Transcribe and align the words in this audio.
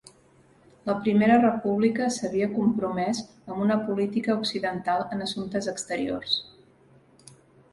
La 0.89 0.93
Primera 1.01 1.33
República 1.41 2.07
s'havia 2.15 2.47
compromès 2.55 3.21
amb 3.27 3.59
una 3.67 3.77
política 3.91 4.37
occidental 4.45 5.05
en 5.17 5.23
assumptes 5.27 5.69
exteriors. 5.75 6.35